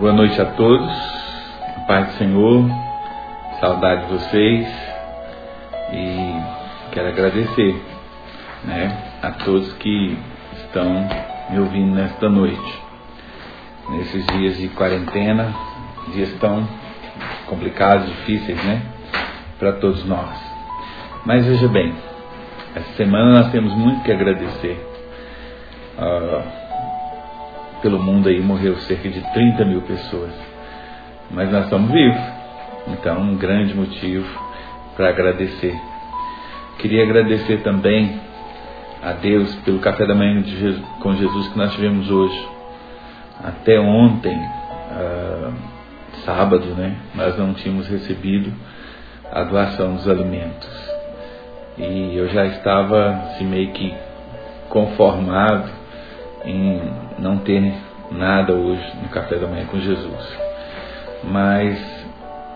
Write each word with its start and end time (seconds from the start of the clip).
Boa 0.00 0.14
noite 0.14 0.40
a 0.40 0.46
todos, 0.46 0.90
a 1.76 1.80
paz 1.80 2.06
do 2.06 2.12
Senhor, 2.14 2.64
saudade 3.60 4.06
de 4.06 4.12
vocês 4.14 4.66
e 5.92 6.40
quero 6.90 7.08
agradecer 7.08 7.82
né, 8.64 8.96
a 9.20 9.30
todos 9.32 9.70
que 9.74 10.16
estão 10.54 11.06
me 11.50 11.58
ouvindo 11.58 11.94
nesta 11.94 12.30
noite. 12.30 12.82
Nesses 13.90 14.24
dias 14.28 14.56
de 14.56 14.68
quarentena, 14.68 15.54
dias 16.14 16.32
tão 16.40 16.66
complicados, 17.46 18.06
difíceis, 18.06 18.56
né? 18.64 18.80
Para 19.58 19.74
todos 19.74 20.02
nós. 20.06 20.34
Mas 21.26 21.44
veja 21.44 21.68
bem, 21.68 21.94
essa 22.74 22.90
semana 22.94 23.42
nós 23.42 23.52
temos 23.52 23.74
muito 23.74 24.02
que 24.02 24.10
agradecer. 24.10 24.82
Uh, 25.98 26.69
pelo 27.82 28.02
mundo 28.02 28.28
aí 28.28 28.40
morreu 28.40 28.76
cerca 28.80 29.08
de 29.08 29.20
30 29.20 29.64
mil 29.64 29.82
pessoas. 29.82 30.32
Mas 31.30 31.50
nós 31.50 31.64
estamos 31.64 31.90
vivos. 31.90 32.20
Então, 32.88 33.20
um 33.20 33.36
grande 33.36 33.74
motivo 33.74 34.26
para 34.96 35.08
agradecer. 35.08 35.78
Queria 36.78 37.04
agradecer 37.04 37.62
também 37.62 38.20
a 39.02 39.12
Deus 39.12 39.54
pelo 39.56 39.78
café 39.78 40.06
da 40.06 40.14
manhã 40.14 40.42
Jesus, 40.42 40.82
com 41.00 41.14
Jesus 41.14 41.48
que 41.48 41.58
nós 41.58 41.72
tivemos 41.74 42.10
hoje. 42.10 42.48
Até 43.42 43.78
ontem, 43.78 44.36
uh, 44.36 45.52
sábado, 46.24 46.66
né, 46.74 46.96
nós 47.14 47.38
não 47.38 47.54
tínhamos 47.54 47.88
recebido 47.88 48.52
a 49.32 49.42
doação 49.44 49.94
dos 49.94 50.08
alimentos. 50.08 50.68
E 51.78 52.16
eu 52.16 52.28
já 52.28 52.44
estava 52.46 53.10
assim, 53.10 53.46
meio 53.46 53.70
que 53.72 53.94
conformado 54.68 55.79
em 56.44 56.92
não 57.18 57.38
ter 57.38 57.74
nada 58.10 58.52
hoje 58.52 58.96
no 59.02 59.08
café 59.08 59.36
da 59.36 59.46
manhã 59.46 59.66
com 59.66 59.78
Jesus. 59.78 60.38
Mas 61.24 61.78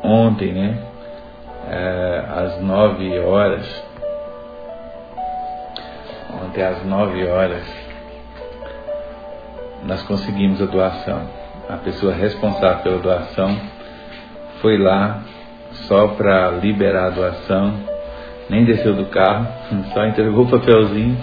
ontem, 0.02 0.52
né, 0.52 0.78
é, 1.68 2.24
às 2.28 2.60
nove 2.60 3.18
horas, 3.20 3.84
ontem 6.44 6.62
às 6.62 6.84
nove 6.84 7.26
horas, 7.26 7.64
nós 9.84 10.02
conseguimos 10.02 10.60
a 10.62 10.66
doação. 10.66 11.22
A 11.68 11.76
pessoa 11.76 12.12
responsável 12.12 12.82
pela 12.82 12.98
doação 12.98 13.56
foi 14.60 14.78
lá 14.78 15.22
só 15.88 16.08
para 16.08 16.50
liberar 16.50 17.06
a 17.06 17.10
doação, 17.10 17.74
nem 18.48 18.64
desceu 18.64 18.94
do 18.94 19.06
carro, 19.06 19.46
só 19.92 20.04
entregou 20.06 20.44
o 20.44 20.50
papelzinho 20.50 21.16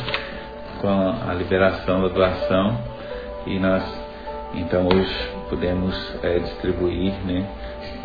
com 0.82 1.30
a 1.30 1.34
liberação 1.34 2.02
da 2.02 2.08
doação 2.08 2.78
e 3.46 3.60
nós 3.60 3.84
então 4.56 4.88
hoje 4.88 5.32
podemos 5.50 5.96
é, 6.24 6.40
distribuir 6.40 7.14
né, 7.26 7.48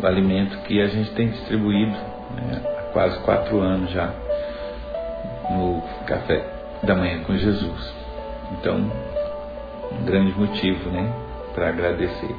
o 0.01 0.05
alimento 0.05 0.57
que 0.59 0.81
a 0.81 0.87
gente 0.87 1.11
tem 1.11 1.29
distribuído 1.29 1.97
né, 2.35 2.61
há 2.77 2.81
quase 2.93 3.19
quatro 3.19 3.59
anos 3.59 3.91
já 3.91 4.13
no 5.49 5.81
café 6.05 6.45
da 6.83 6.95
manhã 6.95 7.23
com 7.23 7.35
Jesus. 7.35 7.93
Então, 8.53 8.91
um 9.91 10.05
grande 10.05 10.31
motivo 10.37 10.89
né, 10.89 11.11
para 11.53 11.69
agradecer. 11.69 12.35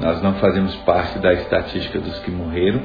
Nós 0.00 0.20
não 0.22 0.34
fazemos 0.34 0.74
parte 0.76 1.18
da 1.18 1.32
estatística 1.32 1.98
dos 1.98 2.18
que 2.20 2.30
morreram, 2.30 2.82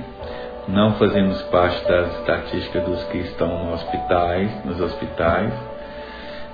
não 0.68 0.94
fazemos 0.96 1.42
parte 1.44 1.86
das 1.88 2.20
estatísticas 2.20 2.84
dos 2.84 3.04
que 3.06 3.18
estão 3.20 3.66
nos 3.66 3.76
hospitais, 3.76 4.66
nos 4.66 4.80
hospitais, 4.82 5.54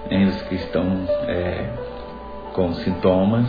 nem 0.09 0.25
os 0.25 0.41
que 0.44 0.55
estão 0.55 0.85
é, 1.27 1.69
com 2.53 2.73
sintomas, 2.75 3.47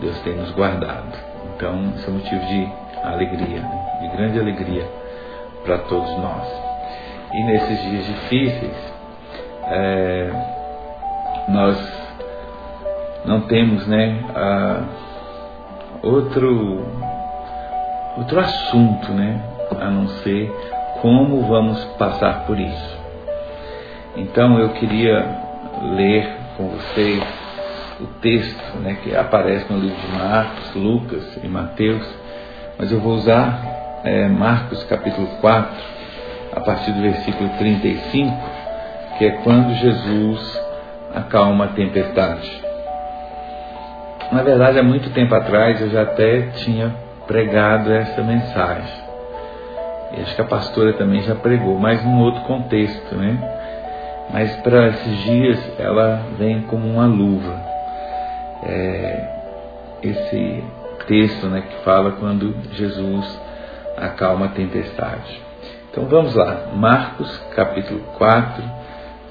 Deus 0.00 0.18
tem 0.20 0.34
nos 0.34 0.50
guardado. 0.52 1.16
Então, 1.54 1.92
isso 1.96 2.08
é 2.08 2.12
motivo 2.12 2.46
de 2.46 2.68
alegria, 3.02 3.60
né? 3.60 3.98
de 4.00 4.08
grande 4.16 4.38
alegria 4.38 4.86
para 5.64 5.78
todos 5.78 6.10
nós. 6.18 6.46
E 7.32 7.42
nesses 7.44 7.82
dias 7.82 8.06
difíceis, 8.06 8.94
é, 9.64 10.30
nós 11.48 11.76
não 13.24 13.42
temos 13.42 13.86
né, 13.86 14.24
a, 14.34 14.82
outro, 16.02 16.86
outro 18.16 18.40
assunto 18.40 19.12
né, 19.12 19.42
a 19.80 19.90
não 19.90 20.08
ser 20.08 20.50
como 21.02 21.42
vamos 21.46 21.84
passar 21.96 22.46
por 22.46 22.58
isso. 22.58 22.98
Então 24.16 24.58
eu 24.58 24.70
queria 24.70 25.47
ler 25.82 26.28
com 26.56 26.68
vocês 26.68 27.22
o 28.00 28.06
texto 28.20 28.78
né, 28.78 28.96
que 29.02 29.14
aparece 29.14 29.72
no 29.72 29.78
livro 29.78 29.96
de 29.96 30.12
Marcos, 30.12 30.74
Lucas 30.74 31.40
e 31.42 31.48
Mateus, 31.48 32.06
mas 32.78 32.92
eu 32.92 33.00
vou 33.00 33.14
usar 33.14 34.00
é, 34.04 34.28
Marcos 34.28 34.82
capítulo 34.84 35.26
4, 35.40 35.76
a 36.54 36.60
partir 36.60 36.92
do 36.92 37.02
versículo 37.02 37.48
35, 37.58 38.36
que 39.18 39.26
é 39.26 39.30
quando 39.42 39.74
Jesus 39.74 40.62
acalma 41.14 41.66
a 41.66 41.68
tempestade. 41.68 42.62
Na 44.30 44.42
verdade, 44.42 44.78
há 44.78 44.82
muito 44.82 45.10
tempo 45.10 45.34
atrás 45.34 45.80
eu 45.80 45.90
já 45.90 46.02
até 46.02 46.42
tinha 46.56 46.94
pregado 47.26 47.92
essa 47.92 48.22
mensagem. 48.22 49.08
E 50.16 50.22
acho 50.22 50.34
que 50.34 50.40
a 50.40 50.46
pastora 50.46 50.92
também 50.94 51.22
já 51.22 51.34
pregou, 51.34 51.78
mas 51.78 52.04
num 52.04 52.20
outro 52.20 52.42
contexto, 52.42 53.14
né? 53.14 53.57
Mas 54.32 54.54
para 54.56 54.88
esses 54.88 55.18
dias 55.24 55.58
ela 55.78 56.22
vem 56.38 56.62
como 56.62 56.86
uma 56.86 57.06
luva. 57.06 57.60
É, 58.62 59.38
esse 60.02 60.64
texto 61.06 61.46
né, 61.46 61.62
que 61.62 61.84
fala 61.84 62.12
quando 62.12 62.54
Jesus 62.72 63.40
acalma 63.96 64.46
a 64.46 64.50
tempestade. 64.50 65.40
Então 65.90 66.04
vamos 66.06 66.34
lá, 66.34 66.68
Marcos 66.74 67.36
capítulo 67.54 68.00
4, 68.18 68.62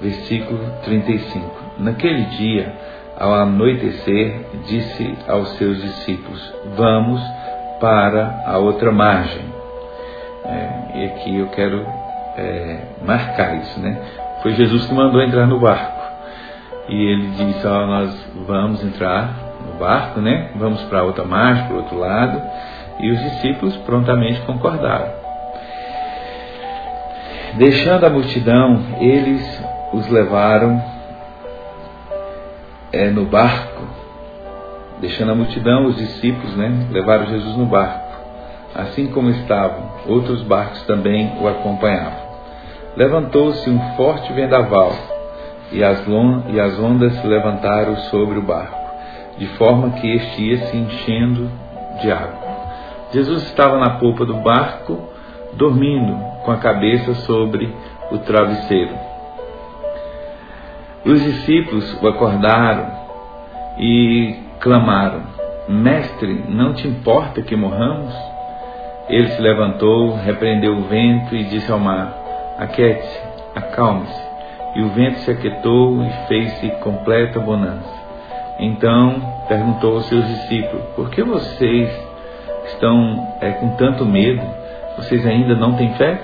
versículo 0.00 0.60
35. 0.84 1.50
Naquele 1.78 2.24
dia, 2.36 2.72
ao 3.16 3.32
anoitecer, 3.34 4.40
disse 4.66 5.16
aos 5.28 5.50
seus 5.56 5.80
discípulos: 5.80 6.54
Vamos 6.76 7.22
para 7.80 8.42
a 8.46 8.58
outra 8.58 8.90
margem. 8.90 9.44
É, 10.44 10.98
e 10.98 11.04
aqui 11.06 11.38
eu 11.38 11.48
quero 11.48 11.86
é, 12.36 12.80
marcar 13.02 13.56
isso, 13.56 13.80
né? 13.80 14.00
Foi 14.42 14.52
Jesus 14.52 14.86
que 14.86 14.94
mandou 14.94 15.20
entrar 15.22 15.46
no 15.46 15.58
barco. 15.58 15.98
E 16.88 16.94
ele 16.94 17.30
disse: 17.30 17.66
Ó, 17.66 17.86
nós 17.86 18.26
vamos 18.46 18.82
entrar 18.84 19.34
no 19.66 19.78
barco, 19.78 20.20
né? 20.20 20.50
Vamos 20.56 20.82
para 20.84 21.02
outra 21.02 21.24
margem, 21.24 21.64
para 21.66 21.74
o 21.74 21.78
outro 21.78 21.98
lado. 21.98 22.42
E 23.00 23.10
os 23.10 23.20
discípulos 23.20 23.76
prontamente 23.78 24.40
concordaram. 24.42 25.18
Deixando 27.56 28.04
a 28.04 28.10
multidão, 28.10 28.80
eles 29.00 29.64
os 29.92 30.08
levaram 30.08 30.82
é, 32.92 33.08
no 33.10 33.24
barco. 33.24 33.86
Deixando 35.00 35.32
a 35.32 35.34
multidão, 35.34 35.86
os 35.86 35.96
discípulos 35.96 36.56
né, 36.56 36.86
levaram 36.90 37.26
Jesus 37.26 37.56
no 37.56 37.66
barco. 37.66 38.08
Assim 38.74 39.08
como 39.08 39.30
estavam, 39.30 39.90
outros 40.06 40.42
barcos 40.42 40.82
também 40.82 41.32
o 41.40 41.48
acompanhavam. 41.48 42.27
Levantou-se 42.98 43.70
um 43.70 43.78
forte 43.94 44.32
vendaval 44.32 44.92
e 45.70 45.84
as, 45.84 46.00
as 46.00 46.78
ondas 46.80 47.12
se 47.12 47.26
levantaram 47.28 47.94
sobre 48.10 48.40
o 48.40 48.42
barco, 48.42 48.76
de 49.38 49.46
forma 49.50 49.90
que 49.90 50.12
este 50.16 50.42
ia 50.42 50.58
se 50.66 50.76
enchendo 50.76 51.48
de 52.02 52.10
água. 52.10 52.40
Jesus 53.12 53.44
estava 53.44 53.78
na 53.78 54.00
polpa 54.00 54.26
do 54.26 54.38
barco, 54.38 54.98
dormindo, 55.52 56.12
com 56.44 56.50
a 56.50 56.56
cabeça 56.56 57.14
sobre 57.14 57.72
o 58.10 58.18
travesseiro. 58.18 58.96
Os 61.04 61.22
discípulos 61.22 62.02
o 62.02 62.08
acordaram 62.08 62.90
e 63.78 64.40
clamaram: 64.58 65.22
Mestre, 65.68 66.46
não 66.48 66.74
te 66.74 66.88
importa 66.88 67.42
que 67.42 67.54
morramos? 67.54 68.12
Ele 69.08 69.28
se 69.28 69.40
levantou, 69.40 70.16
repreendeu 70.16 70.78
o 70.78 70.82
vento 70.82 71.36
e 71.36 71.44
disse 71.44 71.70
ao 71.70 71.78
mar: 71.78 72.17
Aquete, 72.58 73.20
acalme-se. 73.54 74.28
E 74.74 74.82
o 74.82 74.88
vento 74.90 75.20
se 75.20 75.30
aquietou 75.30 76.02
e 76.02 76.10
fez-se 76.26 76.68
completa 76.82 77.40
bonança. 77.40 77.98
Então 78.58 79.20
perguntou 79.46 79.94
aos 79.94 80.06
seus 80.06 80.26
discípulos: 80.26 80.84
Por 80.96 81.10
que 81.10 81.22
vocês 81.22 81.88
estão 82.66 83.36
é, 83.40 83.52
com 83.52 83.70
tanto 83.76 84.04
medo? 84.04 84.42
Vocês 84.96 85.24
ainda 85.24 85.54
não 85.54 85.74
têm 85.74 85.94
fé? 85.94 86.20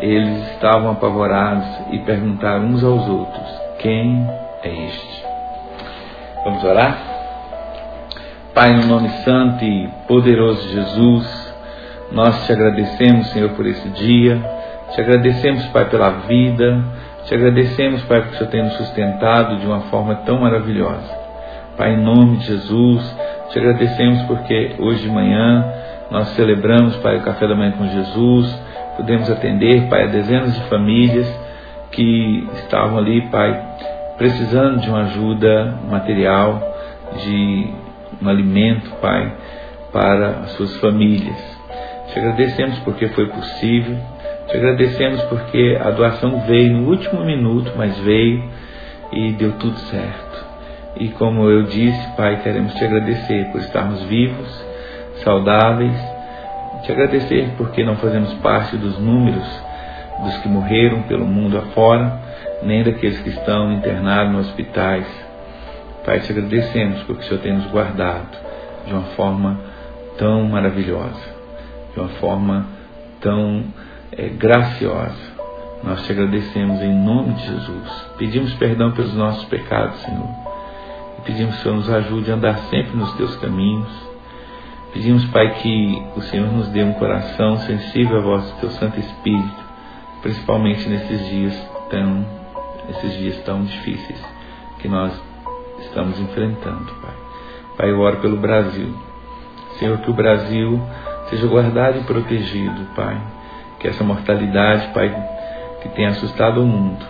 Eles 0.00 0.50
estavam 0.52 0.92
apavorados 0.92 1.66
e 1.90 1.98
perguntaram 2.00 2.64
uns 2.64 2.82
aos 2.82 3.06
outros: 3.08 3.60
Quem 3.78 4.26
é 4.62 4.68
este? 4.86 5.24
Vamos 6.44 6.64
orar? 6.64 6.98
Pai, 8.54 8.74
no 8.74 8.86
nome 8.86 9.08
santo 9.24 9.64
e 9.64 9.88
poderoso 10.08 10.60
de 10.68 10.74
Jesus, 10.74 11.54
nós 12.10 12.46
te 12.46 12.52
agradecemos, 12.52 13.28
Senhor, 13.28 13.50
por 13.50 13.66
esse 13.66 13.88
dia. 13.90 14.61
Te 14.94 15.00
agradecemos, 15.00 15.64
Pai, 15.66 15.88
pela 15.88 16.10
vida. 16.28 16.84
Te 17.24 17.34
agradecemos, 17.34 18.02
Pai, 18.04 18.20
porque 18.20 18.34
o 18.34 18.38
Senhor 18.38 18.50
tem 18.50 18.62
nos 18.62 18.74
sustentado 18.74 19.56
de 19.56 19.66
uma 19.66 19.80
forma 19.82 20.16
tão 20.16 20.40
maravilhosa. 20.40 21.10
Pai, 21.78 21.94
em 21.94 22.02
nome 22.02 22.36
de 22.38 22.46
Jesus, 22.46 23.16
Te 23.50 23.58
agradecemos 23.58 24.22
porque 24.22 24.76
hoje 24.78 25.02
de 25.02 25.08
manhã 25.08 25.64
nós 26.10 26.28
celebramos, 26.30 26.96
Pai, 26.96 27.16
o 27.16 27.22
café 27.22 27.46
da 27.46 27.54
manhã 27.54 27.72
com 27.72 27.86
Jesus, 27.86 28.54
pudemos 28.96 29.30
atender, 29.30 29.88
Pai, 29.88 30.04
a 30.04 30.06
dezenas 30.08 30.54
de 30.54 30.60
famílias 30.68 31.26
que 31.90 32.46
estavam 32.54 32.98
ali, 32.98 33.22
Pai, 33.30 33.62
precisando 34.18 34.80
de 34.80 34.90
uma 34.90 35.04
ajuda 35.04 35.78
material, 35.90 36.60
de 37.16 37.72
um 38.20 38.28
alimento, 38.28 38.90
Pai, 39.00 39.32
para 39.90 40.40
as 40.40 40.52
suas 40.52 40.76
famílias. 40.80 41.36
Te 42.12 42.18
agradecemos 42.18 42.78
porque 42.80 43.08
foi 43.08 43.26
possível, 43.28 43.96
te 44.48 44.56
agradecemos 44.56 45.22
porque 45.24 45.78
a 45.80 45.90
doação 45.90 46.40
veio 46.46 46.72
no 46.72 46.88
último 46.88 47.24
minuto, 47.24 47.72
mas 47.76 47.98
veio 48.00 48.42
e 49.12 49.32
deu 49.32 49.52
tudo 49.52 49.76
certo. 49.78 50.46
E 50.96 51.08
como 51.10 51.48
eu 51.48 51.64
disse, 51.64 52.08
Pai, 52.16 52.40
queremos 52.42 52.74
te 52.74 52.84
agradecer 52.84 53.50
por 53.50 53.60
estarmos 53.60 54.02
vivos, 54.04 54.64
saudáveis, 55.24 55.96
te 56.82 56.92
agradecer 56.92 57.50
porque 57.56 57.84
não 57.84 57.96
fazemos 57.96 58.32
parte 58.34 58.76
dos 58.76 58.98
números 58.98 59.46
dos 60.22 60.36
que 60.38 60.48
morreram 60.48 61.02
pelo 61.02 61.26
mundo 61.26 61.58
afora, 61.58 62.20
nem 62.62 62.82
daqueles 62.82 63.18
que 63.20 63.30
estão 63.30 63.72
internados 63.72 64.32
nos 64.32 64.48
hospitais. 64.48 65.06
Pai, 66.04 66.20
te 66.20 66.32
agradecemos 66.32 67.02
porque 67.04 67.22
o 67.22 67.24
Senhor 67.24 67.40
tem 67.40 67.52
nos 67.54 67.66
guardado 67.66 68.36
de 68.86 68.92
uma 68.92 69.04
forma 69.16 69.60
tão 70.18 70.42
maravilhosa, 70.44 71.22
de 71.94 72.00
uma 72.00 72.08
forma 72.08 72.66
tão 73.20 73.64
é, 74.12 74.28
graciosa. 74.28 75.32
Nós 75.82 76.04
te 76.04 76.12
agradecemos 76.12 76.80
em 76.80 76.94
nome 76.94 77.34
de 77.34 77.46
Jesus. 77.46 78.06
Pedimos 78.16 78.54
perdão 78.54 78.92
pelos 78.92 79.14
nossos 79.14 79.44
pecados, 79.46 79.96
Senhor. 80.02 80.28
E 81.18 81.22
pedimos 81.22 81.54
que 81.54 81.60
o 81.60 81.62
Senhor 81.62 81.76
nos 81.76 81.90
ajude 81.90 82.30
a 82.30 82.34
andar 82.34 82.58
sempre 82.70 82.96
nos 82.96 83.12
teus 83.14 83.34
caminhos. 83.36 83.90
Pedimos, 84.92 85.24
Pai, 85.26 85.54
que 85.54 86.02
o 86.14 86.20
Senhor 86.22 86.52
nos 86.52 86.68
dê 86.68 86.84
um 86.84 86.92
coração 86.92 87.56
sensível 87.58 88.18
a 88.18 88.20
vosso 88.20 88.54
teu 88.60 88.70
Santo 88.72 89.00
Espírito, 89.00 89.64
principalmente 90.20 90.88
nesses 90.88 91.28
dias 91.28 91.70
tão, 91.90 92.26
esses 92.90 93.18
dias 93.18 93.36
tão 93.38 93.64
difíceis 93.64 94.22
que 94.78 94.88
nós 94.88 95.12
estamos 95.80 96.20
enfrentando, 96.20 96.92
Pai. 97.00 97.14
Pai, 97.76 97.90
eu 97.90 97.98
oro 97.98 98.18
pelo 98.18 98.36
Brasil. 98.36 98.94
Senhor, 99.78 99.98
que 99.98 100.10
o 100.10 100.14
Brasil 100.14 100.80
seja 101.30 101.46
guardado 101.46 101.98
e 101.98 102.04
protegido, 102.04 102.84
Pai. 102.94 103.18
Que 103.82 103.88
essa 103.88 104.04
mortalidade, 104.04 104.92
Pai, 104.94 105.12
que 105.82 105.88
tem 105.88 106.06
assustado 106.06 106.62
o 106.62 106.66
mundo, 106.66 107.04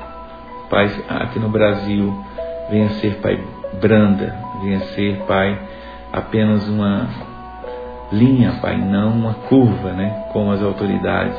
Pai, 0.70 0.90
aqui 1.06 1.38
no 1.38 1.50
Brasil, 1.50 2.24
venha 2.70 2.88
ser, 2.94 3.16
Pai, 3.16 3.38
branda, 3.78 4.34
venha 4.62 4.80
ser, 4.80 5.18
Pai, 5.26 5.60
apenas 6.10 6.66
uma 6.66 7.10
linha, 8.10 8.58
Pai, 8.62 8.78
não 8.78 9.10
uma 9.10 9.34
curva, 9.34 9.92
né? 9.92 10.24
Como 10.32 10.50
as 10.50 10.62
autoridades 10.62 11.36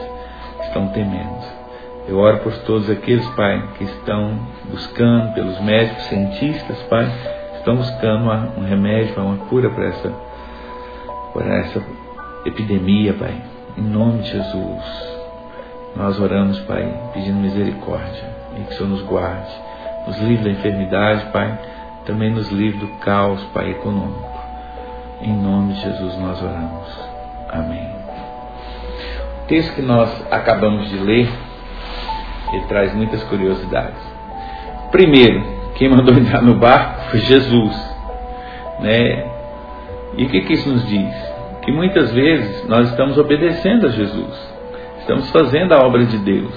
estão 0.61 0.89
temendo. 0.89 1.43
Eu 2.07 2.19
oro 2.19 2.37
por 2.39 2.53
todos 2.59 2.87
aqueles, 2.89 3.27
Pai, 3.29 3.69
que 3.79 3.85
estão 3.85 4.37
buscando, 4.69 5.33
pelos 5.33 5.59
médicos, 5.61 6.03
cientistas, 6.03 6.77
Pai, 6.83 7.11
estão 7.55 7.75
buscando 7.75 8.29
um 8.55 8.63
remédio, 8.63 9.19
uma 9.19 9.37
cura 9.47 9.71
para 9.71 9.85
essa, 9.85 10.13
para 11.33 11.57
essa 11.59 11.81
epidemia, 12.45 13.13
Pai. 13.13 13.35
Em 13.75 13.81
nome 13.81 14.21
de 14.21 14.29
Jesus. 14.29 15.22
Nós 15.95 16.19
oramos, 16.19 16.59
Pai, 16.61 16.91
pedindo 17.13 17.39
misericórdia 17.39 18.23
e 18.57 18.63
que 18.63 18.73
o 18.73 18.77
Senhor 18.77 18.89
nos 18.89 19.01
guarde, 19.03 19.51
nos 20.07 20.17
livre 20.19 20.45
da 20.45 20.49
enfermidade, 20.49 21.25
Pai, 21.31 21.59
também 22.05 22.31
nos 22.31 22.51
livre 22.51 22.79
do 22.79 22.87
caos, 22.99 23.43
Pai, 23.53 23.71
econômico. 23.71 24.31
Em 25.21 25.33
nome 25.33 25.73
de 25.73 25.81
Jesus 25.81 26.17
nós 26.17 26.41
oramos. 26.41 26.87
Amém. 27.49 27.87
O 29.43 29.47
texto 29.47 29.75
que 29.75 29.81
nós 29.81 30.09
acabamos 30.31 30.89
de 30.89 30.97
ler, 30.97 31.29
ele 32.51 32.65
traz 32.65 32.93
muitas 32.93 33.23
curiosidades. 33.25 34.01
Primeiro, 34.91 35.43
quem 35.75 35.89
mandou 35.89 36.15
entrar 36.15 36.41
no 36.41 36.55
barco 36.55 37.09
foi 37.11 37.19
Jesus. 37.19 37.95
Né? 38.79 39.31
E 40.17 40.25
o 40.25 40.29
que, 40.29 40.41
que 40.41 40.53
isso 40.53 40.69
nos 40.69 40.87
diz? 40.87 41.13
Que 41.61 41.71
muitas 41.71 42.11
vezes 42.11 42.67
nós 42.67 42.89
estamos 42.89 43.17
obedecendo 43.17 43.87
a 43.87 43.89
Jesus, 43.89 44.52
estamos 45.03 45.29
fazendo 45.31 45.73
a 45.73 45.85
obra 45.85 46.05
de 46.05 46.17
Deus, 46.17 46.53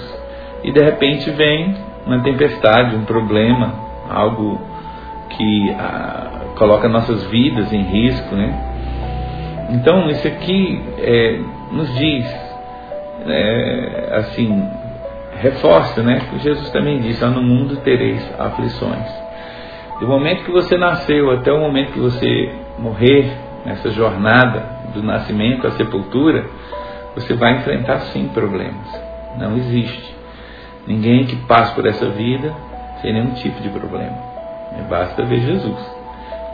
e 0.63 0.71
de 0.71 0.81
repente 0.81 1.29
vem 1.31 1.75
uma 2.05 2.23
tempestade, 2.23 2.95
um 2.95 3.03
problema, 3.03 3.73
algo 4.09 4.59
que 5.29 5.69
ah, 5.77 6.53
coloca 6.55 6.87
nossas 6.87 7.25
vidas 7.25 7.71
em 7.71 7.83
risco, 7.83 8.35
né? 8.35 9.67
Então 9.71 10.09
isso 10.09 10.25
aqui 10.25 10.81
é, 10.97 11.39
nos 11.71 11.93
diz, 11.95 12.25
é, 13.27 14.09
assim, 14.13 14.63
reforça, 15.41 16.01
né? 16.01 16.21
Que 16.29 16.39
Jesus 16.39 16.69
também 16.71 16.99
disse: 16.99 17.23
ah, 17.23 17.29
no 17.29 17.41
mundo 17.41 17.75
tereis 17.77 18.23
aflições. 18.39 19.27
Do 19.99 20.07
momento 20.07 20.45
que 20.45 20.51
você 20.51 20.77
nasceu 20.77 21.31
até 21.31 21.51
o 21.51 21.59
momento 21.59 21.91
que 21.91 21.99
você 21.99 22.53
morrer 22.79 23.29
nessa 23.65 23.89
jornada 23.89 24.63
do 24.93 25.03
nascimento 25.03 25.67
à 25.67 25.71
sepultura, 25.71 26.45
você 27.17 27.33
vai 27.33 27.57
enfrentar 27.57 27.99
sim 28.11 28.27
problemas. 28.29 28.87
Não 29.37 29.57
existe 29.57 30.15
ninguém 30.85 31.25
que 31.25 31.35
passe 31.47 31.73
por 31.73 31.85
essa 31.85 32.09
vida 32.09 32.53
sem 33.01 33.11
nenhum 33.11 33.33
tipo 33.33 33.59
de 33.61 33.69
problema. 33.69 34.15
Basta 34.87 35.23
ver 35.23 35.39
Jesus. 35.41 35.97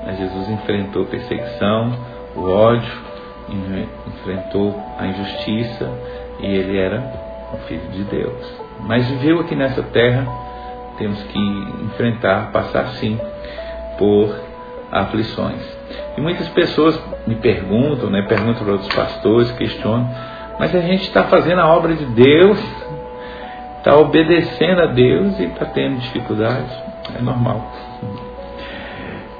Mas 0.05 0.17
Jesus 0.17 0.49
enfrentou 0.49 1.05
perseguição, 1.05 1.93
o 2.35 2.49
ódio, 2.49 2.91
enfrentou 4.07 4.81
a 4.97 5.05
injustiça 5.05 5.89
e 6.39 6.45
ele 6.45 6.77
era 6.77 7.03
o 7.53 7.57
Filho 7.67 7.87
de 7.91 8.03
Deus. 8.05 8.59
Mas 8.79 9.07
viveu 9.07 9.39
aqui 9.41 9.55
nessa 9.55 9.83
terra, 9.83 10.25
temos 10.97 11.21
que 11.23 11.39
enfrentar, 11.85 12.51
passar 12.51 12.87
sim 12.99 13.19
por 13.97 14.33
aflições. 14.91 15.61
E 16.17 16.21
muitas 16.21 16.47
pessoas 16.49 16.99
me 17.25 17.35
perguntam, 17.35 18.09
né, 18.09 18.23
perguntam 18.23 18.63
para 18.63 18.73
outros 18.73 18.93
pastores, 18.93 19.51
questionam, 19.53 20.09
mas 20.59 20.73
a 20.75 20.79
gente 20.79 21.03
está 21.03 21.23
fazendo 21.23 21.59
a 21.59 21.67
obra 21.67 21.95
de 21.95 22.05
Deus, 22.05 22.59
está 23.77 23.97
obedecendo 23.97 24.81
a 24.81 24.85
Deus 24.87 25.39
e 25.39 25.45
está 25.45 25.65
tendo 25.65 25.99
dificuldade. 25.99 26.71
É 27.17 27.21
normal. 27.21 27.71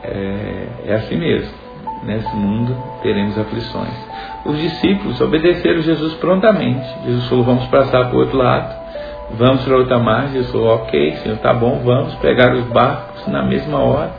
É, 0.04 0.68
é 0.86 0.94
assim 0.96 1.18
mesmo. 1.18 1.54
Nesse 2.04 2.36
mundo 2.36 2.76
teremos 3.02 3.38
aflições. 3.38 3.94
Os 4.46 4.60
discípulos 4.60 5.22
obedeceram 5.22 5.82
Jesus 5.82 6.14
prontamente. 6.16 6.86
Jesus 7.06 7.30
falou: 7.30 7.46
vamos 7.46 7.66
passar 7.68 8.10
para 8.10 8.16
o 8.16 8.20
outro 8.20 8.38
lado. 8.38 8.84
Vamos 9.38 9.64
para 9.64 9.78
outra 9.78 10.00
margem. 10.00 10.34
Jesus 10.34 10.52
falou: 10.52 10.76
ok, 10.76 11.16
Senhor, 11.18 11.38
tá 11.38 11.54
bom, 11.54 11.80
vamos. 11.84 12.14
Pegaram 12.16 12.56
os 12.60 12.66
barcos 12.66 13.26
na 13.28 13.44
mesma 13.44 13.80
hora. 13.80 14.12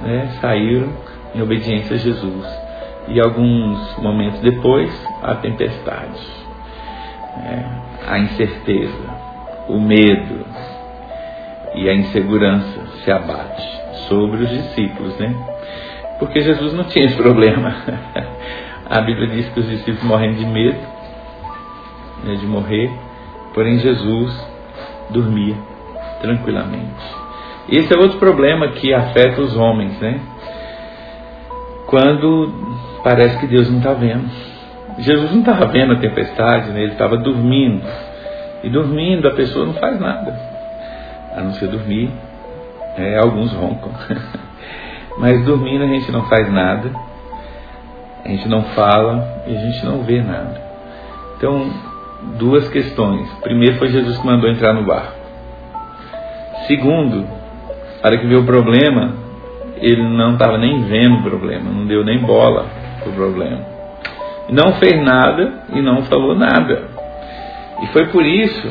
Né, 0.00 0.30
saíram 0.40 0.88
em 1.32 1.40
obediência 1.40 1.94
a 1.94 1.98
Jesus. 1.98 2.61
E 3.08 3.20
alguns 3.20 3.96
momentos 3.98 4.40
depois, 4.40 4.90
a 5.22 5.34
tempestade, 5.34 6.20
né, 7.36 7.82
a 8.06 8.18
incerteza, 8.18 9.22
o 9.68 9.80
medo 9.80 10.46
e 11.74 11.88
a 11.88 11.94
insegurança 11.94 12.86
se 13.04 13.10
abate 13.10 13.62
sobre 14.08 14.44
os 14.44 14.50
discípulos, 14.50 15.16
né? 15.18 15.34
Porque 16.18 16.40
Jesus 16.40 16.72
não 16.74 16.84
tinha 16.84 17.06
esse 17.06 17.16
problema. 17.16 17.74
A 18.88 19.00
Bíblia 19.00 19.28
diz 19.28 19.48
que 19.48 19.60
os 19.60 19.68
discípulos 19.68 20.02
morrem 20.02 20.34
de 20.34 20.44
medo 20.44 20.92
né, 22.22 22.34
de 22.34 22.46
morrer, 22.46 22.90
porém 23.54 23.78
Jesus 23.78 24.48
dormia 25.10 25.56
tranquilamente. 26.20 27.22
Esse 27.68 27.94
é 27.94 27.98
outro 27.98 28.18
problema 28.18 28.68
que 28.68 28.92
afeta 28.92 29.40
os 29.40 29.56
homens, 29.56 29.98
né? 30.00 30.20
Quando 31.86 32.52
parece 33.02 33.38
que 33.38 33.46
Deus 33.46 33.70
não 33.70 33.78
está 33.78 33.92
vendo. 33.92 34.28
Jesus 34.98 35.30
não 35.32 35.40
estava 35.40 35.66
vendo 35.66 35.94
a 35.94 35.98
tempestade, 35.98 36.70
né? 36.70 36.82
ele 36.82 36.92
estava 36.92 37.16
dormindo. 37.16 37.82
E 38.62 38.70
dormindo 38.70 39.26
a 39.26 39.32
pessoa 39.32 39.66
não 39.66 39.74
faz 39.74 39.98
nada, 39.98 40.38
a 41.36 41.40
não 41.40 41.52
ser 41.54 41.68
dormir 41.68 42.10
é, 42.96 43.18
alguns 43.18 43.52
roncam. 43.52 43.92
Mas 45.18 45.44
dormindo 45.44 45.84
a 45.84 45.86
gente 45.86 46.10
não 46.10 46.24
faz 46.24 46.50
nada, 46.50 46.90
a 48.24 48.28
gente 48.28 48.48
não 48.48 48.62
fala 48.74 49.42
e 49.46 49.56
a 49.56 49.60
gente 49.60 49.84
não 49.84 50.02
vê 50.02 50.22
nada. 50.22 50.60
Então, 51.36 51.70
duas 52.38 52.68
questões. 52.68 53.28
Primeiro 53.42 53.78
foi 53.78 53.88
Jesus 53.88 54.16
que 54.18 54.26
mandou 54.26 54.48
entrar 54.48 54.72
no 54.72 54.84
barco. 54.84 55.20
Segundo, 56.66 57.26
a 58.02 58.06
hora 58.06 58.18
que 58.18 58.26
viu 58.26 58.40
o 58.40 58.46
problema, 58.46 59.14
ele 59.76 60.02
não 60.02 60.34
estava 60.34 60.56
nem 60.56 60.82
vendo 60.82 61.16
o 61.16 61.22
problema, 61.22 61.70
não 61.70 61.86
deu 61.86 62.04
nem 62.04 62.18
bola 62.20 62.66
o 63.10 63.12
problema. 63.12 63.60
Não 64.48 64.74
fez 64.74 65.02
nada 65.02 65.64
e 65.72 65.80
não 65.80 66.02
falou 66.04 66.34
nada. 66.34 66.88
E 67.82 67.86
foi 67.88 68.06
por 68.06 68.24
isso 68.24 68.70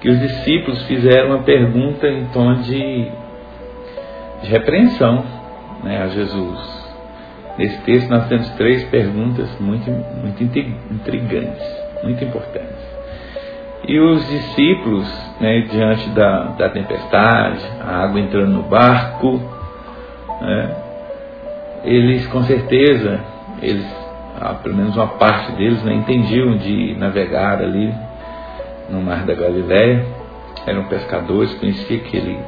que 0.00 0.08
os 0.08 0.18
discípulos 0.20 0.82
fizeram 0.84 1.30
uma 1.30 1.42
pergunta 1.42 2.06
em 2.06 2.26
tom 2.26 2.54
de, 2.54 3.10
de 4.42 4.50
repreensão 4.50 5.24
né, 5.82 6.02
a 6.02 6.08
Jesus. 6.08 6.86
Nesse 7.58 7.80
texto 7.82 8.10
nós 8.10 8.28
temos 8.28 8.48
três 8.50 8.84
perguntas 8.84 9.48
muito, 9.58 9.90
muito 9.90 10.42
intrigantes, 10.42 11.82
muito 12.02 12.22
importantes. 12.22 12.86
E 13.88 13.98
os 13.98 14.26
discípulos, 14.28 15.06
né, 15.40 15.60
diante 15.70 16.08
da, 16.10 16.44
da 16.58 16.68
tempestade, 16.68 17.64
a 17.80 18.04
água 18.04 18.20
entrando 18.20 18.52
no 18.52 18.62
barco, 18.62 19.40
né, 20.40 20.85
eles 21.86 22.26
com 22.26 22.42
certeza, 22.42 23.20
eles, 23.62 23.86
ah, 24.40 24.54
pelo 24.54 24.76
menos 24.76 24.96
uma 24.96 25.06
parte 25.06 25.52
deles, 25.52 25.82
né, 25.82 25.94
entendiam 25.94 26.56
de 26.58 26.94
navegar 26.98 27.58
ali 27.58 27.94
no 28.90 29.00
mar 29.00 29.24
da 29.24 29.34
Galiléia, 29.34 30.04
eram 30.66 30.84
pescadores, 30.84 31.54
conheciam 31.54 32.00
aquele 32.00 32.38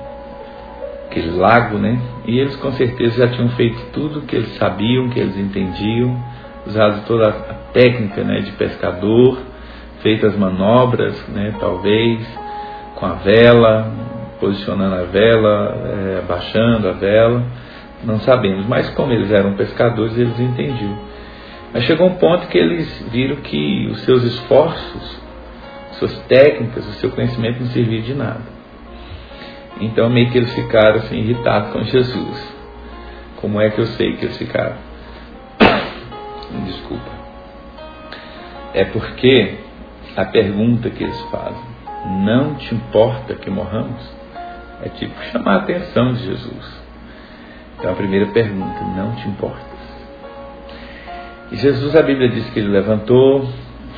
aquele 1.09 1.31
lago, 1.31 1.79
né? 1.79 1.99
E 2.27 2.39
eles 2.39 2.55
com 2.57 2.71
certeza 2.73 3.27
já 3.27 3.29
tinham 3.35 3.49
feito 3.51 3.79
tudo 3.93 4.23
que 4.23 4.37
eles 4.37 4.55
sabiam, 4.57 5.09
que 5.09 5.19
eles 5.19 5.39
entendiam, 5.39 6.23
usado 6.67 7.07
toda 7.07 7.29
a 7.29 7.55
técnica, 7.73 8.23
né, 8.23 8.41
de 8.41 8.53
pescador, 8.53 9.39
feito 10.03 10.27
as 10.27 10.37
manobras, 10.37 11.27
né, 11.29 11.55
talvez 11.59 12.21
com 12.95 13.07
a 13.07 13.15
vela, 13.15 13.91
posicionando 14.39 14.97
a 14.97 15.05
vela, 15.05 15.77
é, 15.87 16.19
abaixando 16.19 16.89
a 16.89 16.93
vela, 16.93 17.43
não 18.05 18.21
sabemos. 18.21 18.67
Mas 18.67 18.89
como 18.91 19.13
eles 19.13 19.31
eram 19.31 19.55
pescadores, 19.55 20.17
eles 20.17 20.39
entendiam. 20.39 20.99
Mas 21.73 21.85
chegou 21.85 22.07
um 22.07 22.15
ponto 22.15 22.47
que 22.49 22.59
eles 22.59 23.07
viram 23.11 23.37
que 23.37 23.89
os 23.91 24.01
seus 24.01 24.25
esforços, 24.25 25.21
suas 25.93 26.17
técnicas, 26.21 26.87
o 26.87 26.93
seu 26.93 27.11
conhecimento 27.11 27.61
não 27.61 27.69
servia 27.69 28.01
de 28.01 28.15
nada. 28.15 28.59
Então 29.81 30.09
meio 30.09 30.31
que 30.31 30.39
eles 30.39 30.53
ficaram 30.55 30.97
assim 30.97 31.17
irritados 31.17 31.71
com 31.71 31.83
Jesus. 31.85 32.55
Como 33.41 33.61
é 33.61 33.71
que 33.71 33.81
eu 33.81 33.87
sei 33.87 34.17
que 34.17 34.25
eles 34.25 34.37
ficaram? 34.37 34.77
Desculpa. 36.67 37.11
É 38.75 38.85
porque 38.85 39.59
a 40.17 40.25
pergunta 40.25 40.91
que 40.91 41.05
eles 41.05 41.21
fazem, 41.31 41.63
não 42.25 42.55
te 42.57 42.75
importa 42.75 43.35
que 43.35 43.51
morramos? 43.51 44.03
É 44.83 44.89
tipo 44.89 45.15
chamar 45.25 45.55
a 45.55 45.57
atenção 45.59 46.15
de 46.15 46.25
Jesus. 46.25 46.88
Então 47.79 47.93
a 47.93 47.95
primeira 47.95 48.27
pergunta, 48.27 48.81
não 48.97 49.15
te 49.15 49.29
importas? 49.29 49.79
E 51.53 51.57
Jesus, 51.57 51.95
a 51.95 52.03
Bíblia 52.03 52.29
diz 52.29 52.51
que 52.51 52.59
ele 52.59 52.69
levantou, 52.69 53.49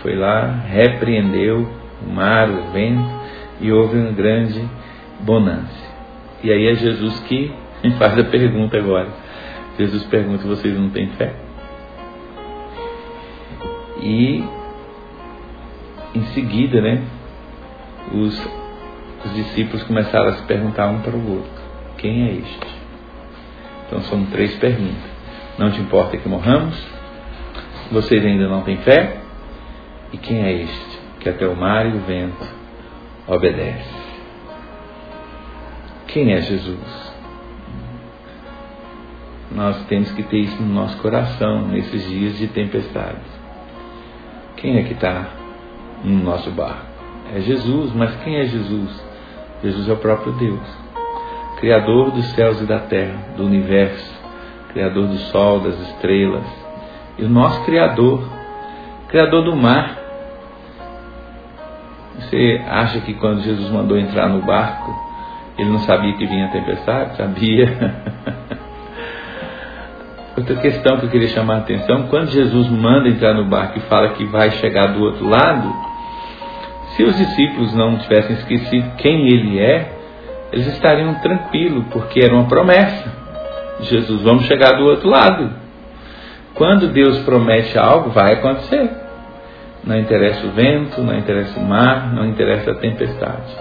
foi 0.02 0.14
lá, 0.14 0.46
repreendeu 0.68 1.68
o 2.06 2.10
mar, 2.10 2.49
o 2.49 2.70
vento, 2.72 3.10
e 3.60 3.72
houve 3.72 3.99
um 3.99 4.14
grande 4.14 4.62
bonança. 5.20 5.90
E 6.42 6.52
aí 6.52 6.68
é 6.68 6.75
Jesus 6.75 7.18
que 7.20 7.52
faz 7.99 8.18
a 8.18 8.25
pergunta 8.25 8.76
agora. 8.76 9.08
Jesus 9.78 10.04
pergunta: 10.04 10.46
vocês 10.46 10.78
não 10.78 10.90
têm 10.90 11.08
fé? 11.10 11.34
E 14.00 14.44
em 16.14 16.22
seguida, 16.34 16.80
né, 16.80 17.02
os, 18.12 18.49
os 19.25 19.34
discípulos 19.34 19.82
começaram 19.84 20.28
a 20.28 20.32
se 20.34 20.42
perguntar 20.44 20.88
um 20.88 21.00
para 21.00 21.16
o 21.16 21.30
outro: 21.37 21.62
quem 21.99 22.28
é 22.28 22.32
este? 22.34 22.79
Então 23.90 24.02
são 24.02 24.25
três 24.26 24.54
perguntas. 24.59 25.11
Não 25.59 25.73
te 25.73 25.80
importa 25.80 26.16
que 26.16 26.28
morramos? 26.28 26.80
Vocês 27.90 28.25
ainda 28.25 28.47
não 28.47 28.62
têm 28.62 28.76
fé? 28.76 29.18
E 30.12 30.16
quem 30.16 30.44
é 30.44 30.52
este 30.52 31.00
que 31.18 31.28
até 31.28 31.47
o 31.49 31.56
mar 31.56 31.87
e 31.87 31.97
o 31.97 32.00
vento 32.02 32.47
obedece? 33.26 33.90
Quem 36.06 36.32
é 36.32 36.40
Jesus? 36.40 37.11
Nós 39.50 39.85
temos 39.87 40.12
que 40.12 40.23
ter 40.23 40.38
isso 40.38 40.62
no 40.62 40.73
nosso 40.73 40.97
coração 40.99 41.66
nesses 41.66 42.09
dias 42.09 42.38
de 42.38 42.47
tempestades. 42.47 43.26
Quem 44.56 44.78
é 44.78 44.85
que 44.85 44.92
está 44.92 45.30
no 46.04 46.23
nosso 46.23 46.49
barco? 46.52 46.87
É 47.35 47.40
Jesus, 47.40 47.92
mas 47.92 48.14
quem 48.23 48.37
é 48.37 48.44
Jesus? 48.44 49.04
Jesus 49.64 49.88
é 49.88 49.92
o 49.92 49.97
próprio 49.97 50.32
Deus, 50.35 50.61
Criador 51.61 52.11
dos 52.12 52.25
céus 52.33 52.61
e 52.61 52.64
da 52.64 52.79
terra, 52.79 53.35
do 53.37 53.45
universo, 53.45 54.19
Criador 54.73 55.09
do 55.09 55.19
sol, 55.19 55.61
das 55.61 55.79
estrelas, 55.81 56.47
e 57.19 57.25
o 57.25 57.29
nosso 57.29 57.62
Criador, 57.64 58.26
Criador 59.09 59.45
do 59.45 59.55
mar. 59.55 59.99
Você 62.19 62.62
acha 62.67 63.00
que 63.00 63.12
quando 63.14 63.43
Jesus 63.43 63.71
mandou 63.71 63.99
entrar 63.99 64.29
no 64.29 64.40
barco, 64.43 64.90
ele 65.59 65.69
não 65.69 65.81
sabia 65.81 66.14
que 66.14 66.26
vinha 66.26 66.47
a 66.47 66.50
tempestade? 66.50 67.17
Sabia. 67.17 67.95
Outra 70.37 70.57
questão 70.57 70.99
que 70.99 71.07
eu 71.07 71.11
queria 71.11 71.29
chamar 71.29 71.57
a 71.57 71.59
atenção: 71.59 72.07
quando 72.09 72.31
Jesus 72.31 72.71
manda 72.71 73.09
entrar 73.09 73.35
no 73.35 73.45
barco 73.45 73.79
e 73.79 73.83
fala 73.83 74.11
que 74.11 74.25
vai 74.25 74.50
chegar 74.52 74.95
do 74.95 75.02
outro 75.02 75.29
lado, 75.29 75.71
se 76.97 77.02
os 77.02 77.17
discípulos 77.17 77.75
não 77.75 77.99
tivessem 77.99 78.37
esquecido 78.37 78.97
quem 78.97 79.26
ele 79.26 79.59
é, 79.59 80.00
eles 80.52 80.66
estariam 80.69 81.14
tranquilos, 81.14 81.85
porque 81.90 82.21
era 82.21 82.35
uma 82.35 82.49
promessa. 82.49 83.12
Jesus, 83.80 84.23
vamos 84.23 84.45
chegar 84.45 84.73
do 84.73 84.85
outro 84.85 85.09
lado. 85.09 85.50
Quando 86.54 86.88
Deus 86.88 87.21
promete 87.21 87.78
algo, 87.78 88.11
vai 88.11 88.35
acontecer. 88.35 88.90
Não 89.85 89.99
interessa 89.99 90.47
o 90.47 90.50
vento, 90.50 91.00
não 91.00 91.16
interessa 91.16 91.59
o 91.59 91.64
mar, 91.64 92.12
não 92.12 92.26
interessa 92.26 92.73
a 92.73 92.75
tempestade. 92.75 93.57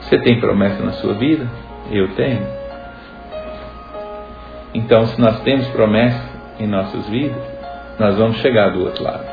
Você 0.00 0.18
tem 0.18 0.38
promessa 0.38 0.82
na 0.84 0.92
sua 0.92 1.14
vida? 1.14 1.46
Eu 1.90 2.08
tenho. 2.14 2.46
Então, 4.72 5.06
se 5.06 5.20
nós 5.20 5.40
temos 5.40 5.66
promessa 5.68 6.22
em 6.60 6.66
nossas 6.66 7.08
vidas, 7.08 7.42
nós 7.98 8.16
vamos 8.16 8.36
chegar 8.38 8.70
do 8.70 8.84
outro 8.84 9.02
lado. 9.02 9.24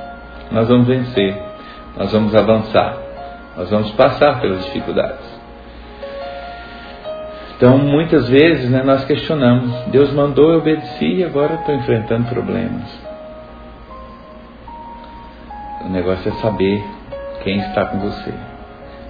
Nós 0.51 0.67
vamos 0.67 0.87
vencer. 0.87 1.37
Nós 1.97 2.11
vamos 2.11 2.33
avançar. 2.33 2.97
Nós 3.57 3.69
vamos 3.69 3.91
passar 3.91 4.39
pelas 4.39 4.63
dificuldades. 4.65 5.32
Então, 7.55 7.77
muitas 7.77 8.27
vezes, 8.29 8.69
né, 8.69 8.83
nós 8.83 9.05
questionamos: 9.05 9.71
Deus 9.87 10.11
mandou, 10.13 10.51
eu 10.51 10.59
obedeci 10.59 11.15
e 11.15 11.23
agora 11.23 11.55
estou 11.55 11.75
enfrentando 11.75 12.27
problemas. 12.29 12.89
O 15.85 15.89
negócio 15.89 16.29
é 16.29 16.35
saber 16.35 16.83
quem 17.43 17.59
está 17.59 17.85
com 17.85 17.99
você. 17.99 18.33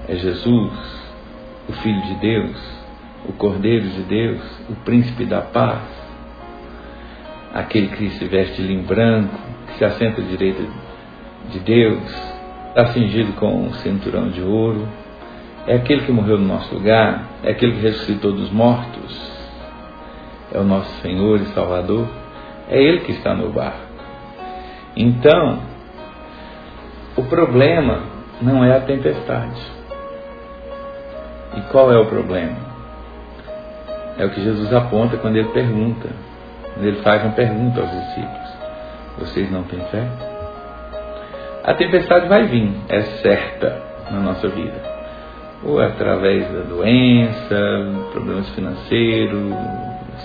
É 0.07 0.15
Jesus? 0.15 1.03
o 1.67 1.73
Filho 1.73 2.01
de 2.01 2.15
Deus, 2.15 2.57
o 3.27 3.33
Cordeiro 3.33 3.87
de 3.87 4.01
Deus, 4.03 4.41
o 4.69 4.75
Príncipe 4.83 5.25
da 5.25 5.41
Paz, 5.41 5.81
aquele 7.53 7.87
que 7.87 8.09
se 8.11 8.25
veste 8.25 8.61
de 8.61 8.67
linho 8.67 8.83
branco, 8.83 9.37
que 9.67 9.77
se 9.77 9.85
assenta 9.85 10.21
à 10.21 10.25
direita 10.25 10.63
de 11.49 11.59
Deus, 11.59 12.03
está 12.69 12.87
cingido 12.87 13.33
com 13.33 13.65
um 13.65 13.73
cinturão 13.75 14.29
de 14.29 14.41
ouro, 14.41 14.87
é 15.65 15.75
aquele 15.75 16.01
que 16.01 16.11
morreu 16.11 16.37
no 16.37 16.47
nosso 16.47 16.73
lugar, 16.73 17.23
é 17.43 17.51
aquele 17.51 17.73
que 17.73 17.81
ressuscitou 17.81 18.33
dos 18.33 18.51
mortos, 18.51 19.31
é 20.51 20.57
o 20.57 20.63
nosso 20.63 20.89
Senhor 21.01 21.39
e 21.39 21.45
Salvador, 21.47 22.07
é 22.69 22.81
Ele 22.81 22.99
que 22.99 23.11
está 23.13 23.33
no 23.33 23.49
barco. 23.49 23.93
Então, 24.95 25.59
o 27.15 27.23
problema 27.23 28.03
não 28.41 28.63
é 28.63 28.75
a 28.75 28.81
tempestade. 28.81 29.61
E 31.55 31.61
qual 31.71 31.91
é 31.91 31.97
o 31.97 32.05
problema? 32.05 32.57
É 34.17 34.25
o 34.25 34.29
que 34.29 34.43
Jesus 34.43 34.71
aponta 34.73 35.17
quando 35.17 35.37
ele 35.37 35.49
pergunta, 35.49 36.09
quando 36.73 36.85
ele 36.85 37.01
faz 37.01 37.23
uma 37.23 37.33
pergunta 37.33 37.79
aos 37.79 37.91
discípulos: 37.91 38.57
Vocês 39.19 39.51
não 39.51 39.63
têm 39.63 39.79
fé? 39.85 40.07
A 41.63 41.73
tempestade 41.75 42.27
vai 42.27 42.43
vir, 42.43 42.75
é 42.89 43.01
certa 43.21 43.81
na 44.11 44.19
nossa 44.19 44.47
vida. 44.49 44.92
Ou 45.65 45.81
é 45.81 45.87
através 45.87 46.51
da 46.51 46.61
doença, 46.61 47.55
problemas 48.11 48.49
financeiros, 48.49 49.53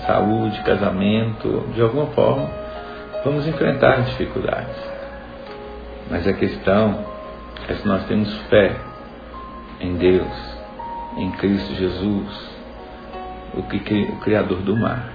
saúde, 0.05 0.61
casamento, 0.63 1.65
de 1.73 1.81
alguma 1.81 2.07
forma, 2.07 2.49
vamos 3.23 3.47
enfrentar 3.47 4.01
dificuldades. 4.01 4.75
Mas 6.09 6.27
a 6.27 6.33
questão 6.33 7.05
é 7.67 7.73
se 7.75 7.87
nós 7.87 8.05
temos 8.05 8.33
fé 8.49 8.75
em 9.79 9.95
Deus 9.95 10.59
em 11.17 11.31
Cristo 11.31 11.73
Jesus, 11.75 12.49
o, 13.53 13.63
que, 13.63 14.03
o 14.03 14.15
Criador 14.17 14.59
do 14.59 14.75
mar, 14.75 15.11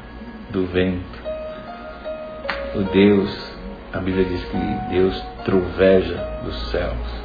do 0.50 0.66
vento, 0.66 1.22
o 2.74 2.82
Deus, 2.92 3.56
a 3.92 3.98
Bíblia 3.98 4.24
diz 4.24 4.44
que 4.44 4.58
Deus 4.90 5.24
troveja 5.44 6.16
dos 6.44 6.70
céus, 6.70 7.23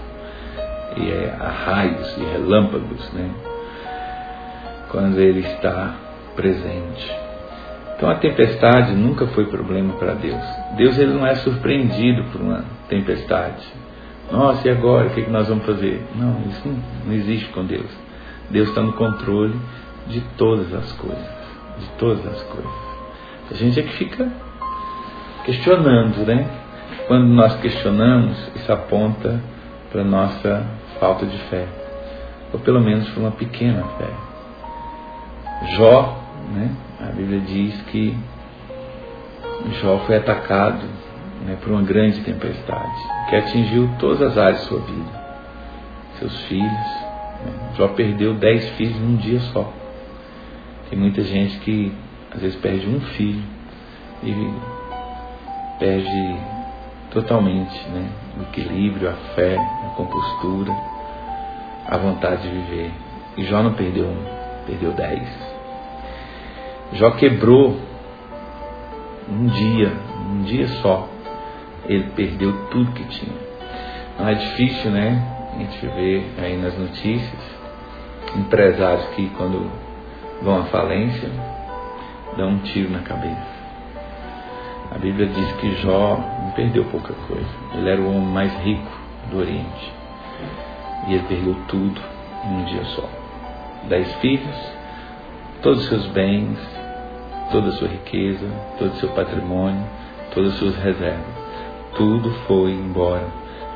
e 0.98 1.10
é 1.10 1.38
a 1.40 1.48
raios 1.48 2.18
e 2.18 2.24
relâmpagos, 2.24 3.12
né? 3.14 3.30
Quando 4.90 5.20
Ele 5.20 5.42
está 5.42 5.96
presente. 6.36 7.30
Então 8.00 8.10
a 8.10 8.16
tempestade 8.16 8.94
nunca 8.94 9.28
foi 9.28 9.46
problema 9.48 9.94
para 9.96 10.14
Deus. 10.14 10.42
Deus 10.78 10.98
ele 10.98 11.14
não 11.14 11.28
é 11.28 11.36
surpreendido 11.36 12.24
por 12.32 12.40
uma 12.40 12.64
tempestade. 12.88 13.68
Nossa, 14.32 14.66
e 14.66 14.72
agora? 14.72 15.08
O 15.08 15.10
que, 15.10 15.24
que 15.24 15.30
nós 15.30 15.50
vamos 15.50 15.66
fazer? 15.66 16.02
Não, 16.16 16.40
isso 16.50 16.62
não, 16.66 16.78
não 17.06 17.14
existe 17.14 17.50
com 17.50 17.66
Deus. 17.66 17.90
Deus 18.50 18.70
está 18.70 18.82
no 18.82 18.94
controle 18.94 19.60
de 20.08 20.22
todas 20.38 20.74
as 20.74 20.90
coisas. 20.94 21.30
De 21.78 21.88
todas 21.98 22.26
as 22.26 22.42
coisas. 22.44 22.72
A 23.52 23.54
gente 23.56 23.82
é 23.82 23.84
que 23.84 23.94
fica 23.98 24.32
questionando, 25.44 26.26
né? 26.26 26.48
Quando 27.06 27.26
nós 27.26 27.60
questionamos, 27.60 28.38
isso 28.56 28.72
aponta 28.72 29.42
para 29.92 30.06
nossa 30.06 30.66
falta 31.00 31.26
de 31.26 31.38
fé, 31.50 31.68
ou 32.54 32.60
pelo 32.60 32.82
menos 32.82 33.10
para 33.10 33.20
uma 33.22 33.32
pequena 33.32 33.84
fé. 33.98 34.10
Jó, 35.76 36.18
né? 36.54 36.72
A 37.02 37.12
Bíblia 37.12 37.40
diz 37.42 37.82
que 37.84 38.18
Jó 39.82 40.00
foi 40.06 40.18
atacado 40.18 40.86
né, 41.46 41.58
por 41.62 41.72
uma 41.72 41.82
grande 41.82 42.22
tempestade 42.22 43.02
que 43.30 43.36
atingiu 43.36 43.90
todas 44.00 44.22
as 44.22 44.38
áreas 44.38 44.62
de 44.62 44.66
sua 44.66 44.80
vida. 44.80 45.20
Seus 46.18 46.38
filhos. 46.46 46.72
Né? 47.46 47.74
Jó 47.78 47.88
perdeu 47.90 48.34
dez 48.34 48.70
filhos 48.72 49.00
num 49.00 49.16
dia 49.18 49.40
só. 49.52 49.72
Tem 50.90 50.98
muita 50.98 51.22
gente 51.24 51.60
que 51.60 51.94
às 52.34 52.42
vezes 52.42 52.60
perde 52.60 52.88
um 52.88 53.00
filho 53.00 53.44
e 54.24 54.54
perde 55.80 56.38
totalmente 57.12 57.88
né, 57.90 58.10
o 58.38 58.44
equilíbrio, 58.44 59.10
a 59.10 59.14
fé, 59.36 59.58
a 59.58 59.90
compostura, 59.96 60.72
a 61.88 61.98
vontade 61.98 62.44
de 62.44 62.50
viver. 62.50 62.92
E 63.38 63.44
Jó 63.46 63.64
não 63.64 63.74
perdeu 63.74 64.06
um, 64.06 64.26
perdeu 64.66 64.92
dez. 64.92 65.28
Jó 66.94 67.12
quebrou 67.12 67.80
um 69.30 69.46
dia, 69.46 69.94
um 70.28 70.44
dia 70.44 70.68
só, 70.82 71.08
ele 71.86 72.12
perdeu 72.16 72.68
tudo 72.70 72.92
que 72.92 73.04
tinha. 73.06 73.36
Não 74.18 74.28
é 74.28 74.34
difícil, 74.34 74.92
né? 74.92 75.38
A 75.54 75.58
gente 75.60 75.86
vê 75.88 76.24
aí 76.38 76.58
nas 76.58 76.78
notícias 76.78 77.60
empresários 78.36 79.06
que 79.16 79.30
quando 79.30 79.72
vão 80.42 80.62
à 80.62 80.66
falência 80.66 81.30
dão 82.38 82.50
um 82.50 82.60
tiro 82.60 82.92
na 82.92 83.00
cabeça. 83.00 83.59
A 84.92 84.98
Bíblia 84.98 85.28
diz 85.28 85.52
que 85.54 85.76
Jó 85.82 86.18
não 86.44 86.52
perdeu 86.52 86.84
pouca 86.86 87.14
coisa. 87.28 87.50
Ele 87.76 87.90
era 87.90 88.02
o 88.02 88.10
homem 88.10 88.28
mais 88.28 88.54
rico 88.64 88.92
do 89.30 89.38
Oriente. 89.38 89.94
E 91.08 91.14
ele 91.14 91.24
perdeu 91.28 91.56
tudo 91.68 92.02
em 92.46 92.56
um 92.56 92.66
dia 92.66 92.84
só. 92.86 93.08
Dez 93.88 94.14
filhos, 94.16 94.74
todos 95.62 95.84
os 95.84 95.90
seus 95.90 96.08
bens, 96.08 96.58
toda 97.52 97.70
a 97.70 97.72
sua 97.74 97.88
riqueza, 97.88 98.48
todo 98.78 98.92
o 98.92 98.96
seu 98.96 99.10
patrimônio, 99.10 99.84
todas 100.34 100.54
as 100.54 100.60
suas 100.60 100.76
reservas. 100.78 101.40
Tudo 101.96 102.32
foi 102.48 102.72
embora 102.72 103.28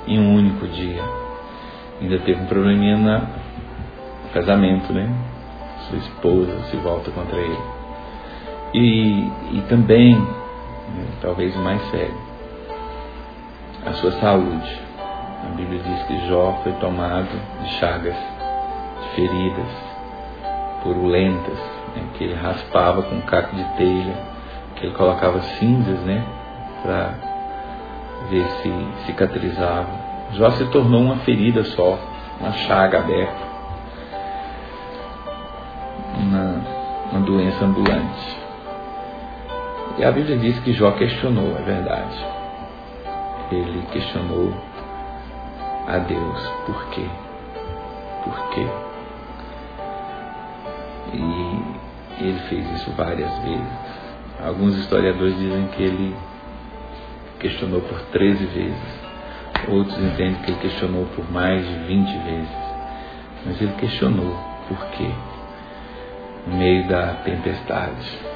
em 0.08 0.20
um 0.20 0.36
único 0.36 0.68
dia. 0.68 1.04
Ainda 2.02 2.20
teve 2.20 2.42
um 2.42 2.46
probleminha 2.46 2.98
no 2.98 4.30
casamento, 4.34 4.92
né? 4.92 5.10
Sua 5.88 5.98
esposa 5.98 6.58
se 6.70 6.78
volta 6.78 7.12
contra 7.12 7.38
ele. 7.38 7.60
E, 8.74 9.32
e 9.58 9.64
também, 9.70 10.26
né, 10.94 11.06
talvez 11.22 11.56
o 11.56 11.60
mais 11.60 11.82
sério, 11.90 12.18
a 13.86 13.94
sua 13.94 14.12
saúde. 14.14 14.82
A 15.44 15.56
Bíblia 15.56 15.82
diz 15.84 16.04
que 16.04 16.28
Jó 16.28 16.60
foi 16.64 16.72
tomado 16.74 17.30
de 17.62 17.70
chagas, 17.74 18.16
de 18.16 19.16
feridas, 19.16 19.68
purulentas, 20.82 21.58
né, 21.96 22.04
que 22.14 22.24
ele 22.24 22.36
raspava 22.36 23.04
com 23.04 23.16
um 23.16 23.22
caco 23.22 23.56
de 23.56 23.64
telha, 23.76 24.16
que 24.76 24.86
ele 24.86 24.96
colocava 24.96 25.42
cinzas, 25.42 26.00
né, 26.02 26.24
para 26.82 27.14
ver 28.30 28.48
se 28.62 28.88
cicatrizava. 29.06 29.90
Jó 30.32 30.50
se 30.52 30.66
tornou 30.66 31.02
uma 31.02 31.18
ferida 31.18 31.64
só, 31.64 32.00
uma 32.40 32.52
chaga 32.54 33.00
aberta, 33.00 33.44
uma, 36.18 36.62
uma 37.12 37.22
doença 37.22 37.66
ambulante. 37.66 38.43
E 39.98 40.04
a 40.04 40.12
Bíblia 40.12 40.38
diz 40.38 40.60
que 40.60 40.74
Jó 40.74 40.92
questionou, 40.92 41.56
é 41.58 41.62
verdade. 41.62 42.26
Ele 43.52 43.84
questionou 43.92 44.52
a 45.88 45.98
Deus, 46.00 46.48
por 46.66 46.86
quê? 46.90 47.06
Por 48.24 48.50
quê? 48.50 48.68
E 51.14 52.26
ele 52.26 52.40
fez 52.50 52.72
isso 52.72 52.92
várias 52.92 53.38
vezes. 53.40 53.84
Alguns 54.44 54.76
historiadores 54.78 55.38
dizem 55.38 55.68
que 55.68 55.84
ele 55.84 56.16
questionou 57.40 57.82
por 57.82 58.00
13 58.12 58.46
vezes. 58.46 59.04
Outros 59.68 59.98
entendem 59.98 60.42
que 60.42 60.52
ele 60.52 60.60
questionou 60.60 61.06
por 61.16 61.32
mais 61.32 61.66
de 61.68 61.74
20 61.86 62.18
vezes. 62.24 62.58
Mas 63.46 63.62
ele 63.62 63.74
questionou 63.74 64.36
por 64.68 64.84
quê? 64.92 65.10
No 66.48 66.58
meio 66.58 66.88
da 66.88 67.14
tempestade. 67.24 68.34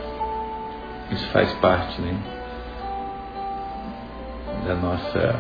Isso 1.12 1.28
faz 1.32 1.52
parte, 1.56 2.02
né? 2.02 2.16
Da 4.66 4.76
nossa 4.76 5.40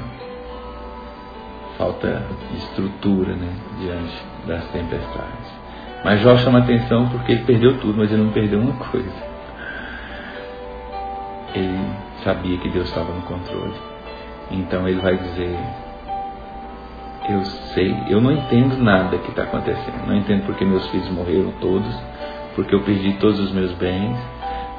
falta 1.77 2.23
de 2.51 2.58
estrutura, 2.58 3.36
né? 3.36 3.53
Diante 3.80 4.25
das 4.47 4.65
tempestades. 4.69 5.58
Mas 6.03 6.21
Jó 6.21 6.38
chama 6.38 6.60
atenção 6.60 7.10
porque 7.10 7.34
ele 7.34 7.43
perdeu 7.43 7.80
tudo, 7.80 7.97
mas 7.97 8.12
ele 8.12 8.23
não 8.23 8.32
perdeu 8.32 8.60
uma 8.60 8.73
coisa. 8.73 9.27
Ele 11.53 11.91
sabia 12.23 12.58
que 12.60 12.69
Deus 12.69 12.88
estava 12.88 13.12
no 13.13 13.21
controle. 13.23 13.73
Então 14.51 14.88
ele 14.88 15.01
vai 15.01 15.17
dizer: 15.17 15.58
Eu 17.30 17.43
sei, 17.73 17.95
eu 18.08 18.21
não 18.21 18.32
entendo 18.32 18.77
nada 18.77 19.17
que 19.17 19.30
está 19.30 19.43
acontecendo. 19.43 20.08
Não 20.08 20.15
entendo 20.15 20.45
porque 20.45 20.63
meus 20.63 20.88
filhos 20.89 21.10
morreram 21.10 21.51
todos, 21.60 21.93
porque 22.56 22.73
eu 22.73 22.84
perdi 22.84 23.13
todos 23.13 23.39
os 23.39 23.51
meus 23.51 23.73
bens, 23.73 24.17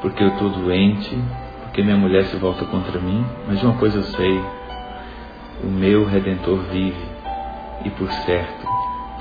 porque 0.00 0.22
eu 0.22 0.28
estou 0.28 0.50
doente, 0.50 1.18
porque 1.62 1.82
minha 1.82 1.96
mulher 1.96 2.24
se 2.24 2.36
volta 2.36 2.64
contra 2.64 3.00
mim. 3.00 3.24
Mas 3.46 3.60
de 3.60 3.66
uma 3.66 3.76
coisa 3.76 3.98
eu 3.98 4.04
sei: 4.04 4.40
o 5.62 5.66
meu 5.66 6.04
redentor 6.04 6.58
vive 6.70 7.08
e 7.84 7.90
por 7.90 8.10
certo 8.10 8.66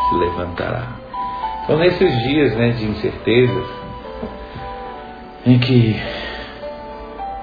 se 0.09 0.15
levantará. 0.15 0.87
Então, 1.63 1.77
nesses 1.77 2.23
dias 2.23 2.55
né, 2.55 2.69
de 2.69 2.85
incertezas, 2.85 3.67
em 5.45 5.59
que 5.59 5.99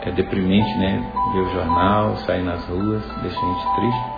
é 0.02 0.10
deprimente 0.12 0.78
né, 0.78 1.12
ver 1.32 1.40
o 1.40 1.52
jornal, 1.52 2.16
sair 2.18 2.42
nas 2.42 2.64
ruas, 2.66 3.02
deixa 3.22 3.38
a 3.38 3.46
gente 3.46 3.74
triste. 3.76 4.14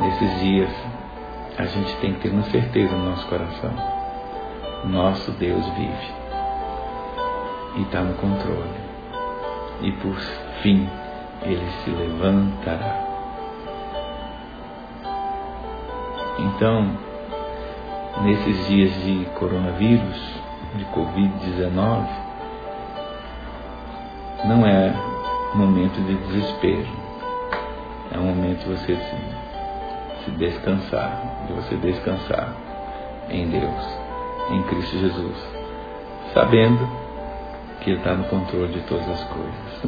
Nesses 0.00 0.40
dias, 0.40 0.70
a 1.58 1.64
gente 1.66 1.96
tem 1.96 2.14
que 2.14 2.20
ter 2.20 2.30
uma 2.30 2.42
certeza 2.44 2.96
no 2.96 3.10
nosso 3.10 3.26
coração: 3.28 3.72
nosso 4.84 5.30
Deus 5.32 5.64
vive 5.76 6.23
e 7.76 7.82
está 7.82 8.02
no 8.02 8.14
controle, 8.14 8.70
e 9.82 9.92
por 9.92 10.16
fim 10.62 10.88
ele 11.42 11.70
se 11.82 11.90
levantará. 11.90 13.04
Então, 16.38 16.90
nesses 18.22 18.68
dias 18.68 18.92
de 19.02 19.26
coronavírus, 19.38 20.34
de 20.76 20.84
Covid-19, 20.86 22.06
não 24.44 24.66
é 24.66 24.92
momento 25.54 26.00
de 26.04 26.14
desespero. 26.14 26.88
É 28.12 28.18
um 28.18 28.34
momento 28.34 28.64
de 28.64 28.74
você 28.74 28.96
se, 28.96 30.24
se 30.24 30.30
descansar, 30.32 31.44
de 31.46 31.52
você 31.52 31.76
descansar 31.76 32.52
em 33.28 33.48
Deus, 33.48 33.98
em 34.50 34.62
Cristo 34.64 34.98
Jesus, 34.98 35.48
sabendo 36.32 37.03
que 37.84 37.90
Ele 37.90 37.98
está 37.98 38.14
no 38.14 38.24
controle 38.24 38.72
de 38.72 38.80
todas 38.80 39.08
as 39.08 39.24
coisas. 39.24 39.84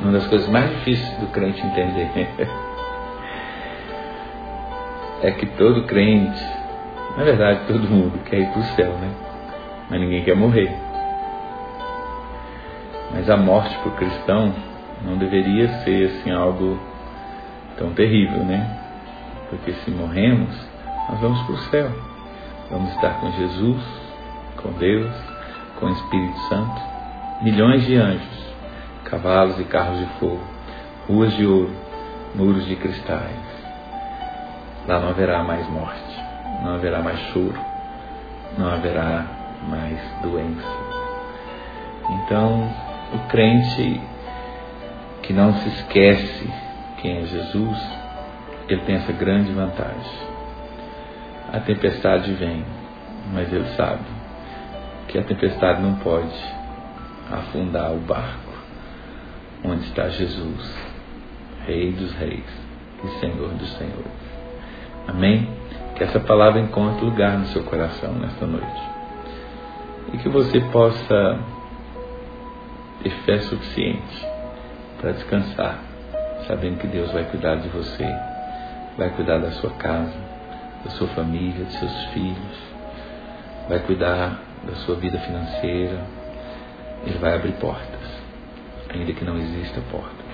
Uma 0.00 0.12
das 0.12 0.26
coisas 0.26 0.48
mais 0.48 0.70
difíceis 0.70 1.18
do 1.18 1.26
crente 1.28 1.64
entender 1.66 2.28
é 5.22 5.30
que 5.32 5.46
todo 5.46 5.84
crente 5.86 6.54
na 7.16 7.22
verdade, 7.22 7.60
todo 7.68 7.88
mundo 7.88 8.18
quer 8.24 8.40
ir 8.40 8.48
para 8.48 8.60
o 8.60 8.64
céu, 8.74 8.90
né? 8.94 9.14
Mas 9.88 10.00
ninguém 10.00 10.24
quer 10.24 10.34
morrer. 10.34 10.68
Mas 13.12 13.30
a 13.30 13.36
morte 13.36 13.72
para 13.78 13.88
o 13.88 13.96
cristão 13.96 14.52
não 15.04 15.16
deveria 15.16 15.68
ser 15.84 16.06
assim 16.06 16.32
algo 16.32 16.76
tão 17.78 17.94
terrível, 17.94 18.44
né? 18.44 18.68
Porque 19.48 19.72
se 19.72 19.92
morremos, 19.92 20.50
nós 21.08 21.20
vamos 21.20 21.40
para 21.42 21.54
o 21.54 21.58
céu. 21.70 21.92
Vamos 22.68 22.90
estar 22.94 23.20
com 23.20 23.30
Jesus, 23.30 23.82
com 24.56 24.72
Deus, 24.72 25.12
com 25.78 25.86
o 25.86 25.90
Espírito 25.90 26.38
Santo, 26.48 26.82
milhões 27.42 27.86
de 27.86 27.96
anjos, 27.96 28.54
cavalos 29.04 29.58
e 29.58 29.64
carros 29.64 29.98
de 29.98 30.06
fogo, 30.18 30.44
ruas 31.06 31.32
de 31.34 31.46
ouro, 31.46 31.74
muros 32.34 32.66
de 32.66 32.76
cristais. 32.76 33.54
Lá 34.86 35.00
não 35.00 35.08
haverá 35.08 35.42
mais 35.42 35.68
morte 35.68 36.14
não 36.64 36.74
haverá 36.74 37.02
mais 37.02 37.18
choro, 37.32 37.58
não 38.56 38.70
haverá 38.70 39.26
mais 39.68 39.98
doença. 40.22 40.68
Então, 42.10 42.70
o 43.12 43.18
crente 43.28 44.00
que 45.22 45.32
não 45.32 45.54
se 45.54 45.68
esquece 45.68 46.50
quem 46.98 47.18
é 47.18 47.26
Jesus, 47.26 47.78
ele 48.68 48.80
tem 48.82 48.96
essa 48.96 49.12
grande 49.12 49.52
vantagem. 49.52 50.24
A 51.52 51.60
tempestade 51.60 52.32
vem, 52.32 52.64
mas 53.32 53.52
ele 53.52 53.68
sabe 53.76 54.04
que 55.08 55.18
a 55.18 55.22
tempestade 55.22 55.82
não 55.82 55.96
pode 55.96 56.34
afundar 57.30 57.92
o 57.92 57.98
barco, 57.98 58.52
onde 59.64 59.84
está 59.84 60.08
Jesus, 60.08 60.76
Rei 61.66 61.92
dos 61.92 62.12
Reis 62.14 62.44
e 63.04 63.20
Senhor 63.20 63.48
dos 63.50 63.72
Senhores. 63.76 64.24
Amém? 65.06 65.48
Que 65.96 66.04
essa 66.04 66.20
palavra 66.20 66.60
encontre 66.60 67.04
lugar 67.04 67.38
no 67.38 67.46
seu 67.46 67.62
coração 67.62 68.12
nesta 68.14 68.46
noite. 68.46 68.82
E 70.12 70.18
que 70.18 70.28
você 70.28 70.60
possa 70.60 71.38
ter 73.02 73.10
fé 73.24 73.38
suficiente 73.40 74.26
para 75.00 75.12
descansar, 75.12 75.78
sabendo 76.46 76.78
que 76.78 76.86
Deus 76.86 77.10
vai 77.12 77.24
cuidar 77.24 77.56
de 77.56 77.68
você, 77.68 78.04
vai 78.96 79.10
cuidar 79.10 79.38
da 79.38 79.50
sua 79.52 79.70
casa, 79.70 80.18
da 80.84 80.90
sua 80.92 81.08
família, 81.08 81.64
dos 81.64 81.74
seus 81.74 82.04
filhos, 82.06 82.58
vai 83.68 83.78
cuidar 83.80 84.38
da 84.64 84.74
sua 84.76 84.96
vida 84.96 85.18
financeira, 85.18 86.00
Ele 87.06 87.18
vai 87.18 87.34
abrir 87.34 87.52
portas, 87.54 88.22
ainda 88.88 89.12
que 89.12 89.24
não 89.24 89.36
exista 89.38 89.80
porta. 89.90 90.24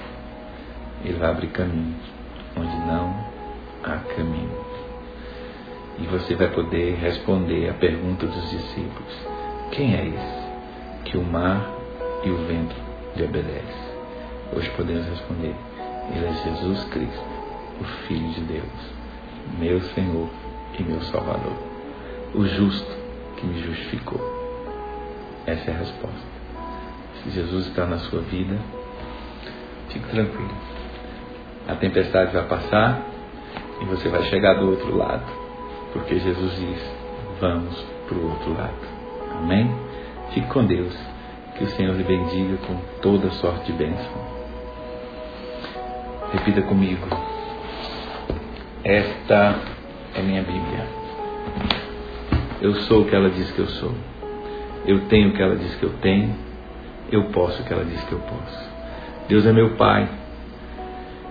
Ele 1.04 1.18
vai 1.18 1.30
abrir 1.30 1.48
caminhos 1.48 2.00
onde 2.56 2.76
não 2.86 3.24
há 3.82 3.96
caminho. 4.14 4.70
E 5.98 6.06
você 6.06 6.34
vai 6.34 6.48
poder 6.48 6.94
responder 6.96 7.68
a 7.68 7.74
pergunta 7.74 8.26
dos 8.26 8.50
discípulos: 8.50 9.28
Quem 9.72 9.94
é 9.94 10.06
esse 10.06 11.10
que 11.10 11.18
o 11.18 11.22
mar 11.22 11.70
e 12.24 12.30
o 12.30 12.46
vento 12.46 12.76
lhe 13.16 13.24
obedecem? 13.24 13.90
Hoje 14.56 14.70
podemos 14.76 15.06
responder: 15.06 15.54
Ele 16.14 16.26
é 16.26 16.32
Jesus 16.32 16.84
Cristo, 16.84 17.24
o 17.80 17.84
Filho 18.06 18.30
de 18.30 18.40
Deus, 18.42 18.94
meu 19.58 19.80
Senhor 19.80 20.28
e 20.78 20.82
meu 20.82 21.00
Salvador, 21.02 21.56
o 22.34 22.44
justo 22.46 22.96
que 23.36 23.46
me 23.46 23.60
justificou. 23.60 24.20
Essa 25.46 25.70
é 25.70 25.74
a 25.74 25.78
resposta. 25.78 26.39
Se 27.22 27.30
Jesus 27.30 27.66
está 27.66 27.86
na 27.86 27.98
sua 27.98 28.20
vida, 28.22 28.56
fique 29.88 30.08
tranquilo. 30.08 30.54
A 31.68 31.74
tempestade 31.76 32.32
vai 32.32 32.44
passar 32.44 33.02
e 33.80 33.84
você 33.84 34.08
vai 34.08 34.22
chegar 34.24 34.54
do 34.54 34.70
outro 34.70 34.96
lado, 34.96 35.26
porque 35.92 36.18
Jesus 36.18 36.56
diz: 36.56 37.00
vamos 37.40 37.74
para 38.08 38.18
o 38.18 38.30
outro 38.30 38.52
lado. 38.54 38.88
Amém? 39.38 39.70
Fique 40.32 40.46
com 40.48 40.64
Deus. 40.64 40.96
Que 41.56 41.64
o 41.64 41.68
Senhor 41.68 41.94
lhe 41.94 42.04
bendiga 42.04 42.56
com 42.66 42.76
toda 43.02 43.30
sorte 43.32 43.70
de 43.70 43.72
bênção. 43.72 44.12
Repita 46.32 46.62
comigo. 46.62 47.06
Esta 48.82 49.56
é 50.14 50.22
minha 50.22 50.42
Bíblia. 50.42 50.86
Eu 52.62 52.74
sou 52.82 53.02
o 53.02 53.04
que 53.04 53.14
ela 53.14 53.28
diz 53.30 53.50
que 53.50 53.58
eu 53.58 53.68
sou. 53.68 53.92
Eu 54.86 55.06
tenho 55.08 55.30
o 55.30 55.32
que 55.32 55.42
ela 55.42 55.56
diz 55.56 55.74
que 55.76 55.82
eu 55.82 55.92
tenho. 56.00 56.34
Eu 57.10 57.24
posso 57.30 57.62
o 57.62 57.64
que 57.64 57.72
ela 57.72 57.84
diz 57.84 58.02
que 58.04 58.12
eu 58.12 58.20
posso. 58.20 58.70
Deus 59.28 59.46
é 59.46 59.52
meu 59.52 59.76
Pai. 59.76 60.08